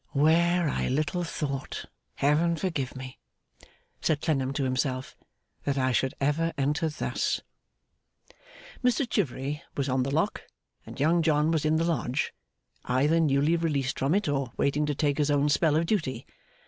'Where 0.13 0.67
I 0.67 0.87
little 0.87 1.23
thought, 1.23 1.85
Heaven 2.15 2.55
forgive 2.55 2.95
me,' 2.95 3.19
said 4.01 4.19
Clennam 4.19 4.51
to 4.53 4.63
himself, 4.63 5.15
'that 5.63 5.77
I 5.77 5.91
should 5.91 6.15
ever 6.19 6.53
enter 6.57 6.89
thus!' 6.89 7.41
Mr 8.83 9.07
Chivery 9.07 9.61
was 9.77 9.87
on 9.89 10.01
the 10.01 10.09
Lock, 10.09 10.41
and 10.87 10.99
Young 10.99 11.21
John 11.21 11.51
was 11.51 11.65
in 11.65 11.75
the 11.75 11.83
Lodge: 11.85 12.33
either 12.85 13.19
newly 13.19 13.55
released 13.55 13.99
from 13.99 14.15
it, 14.15 14.27
or 14.27 14.51
waiting 14.57 14.87
to 14.87 14.95
take 14.95 15.19
his 15.19 15.29
own 15.29 15.49
spell 15.49 15.75
of 15.75 15.85
duty. 15.85 16.25